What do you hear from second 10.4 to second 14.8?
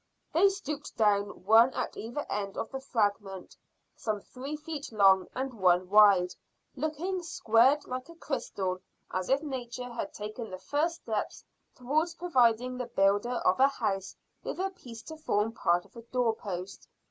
the first steps towards providing the builder of a house with a